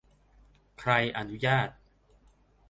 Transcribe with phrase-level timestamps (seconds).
[0.79, 1.69] ใครอนุญาต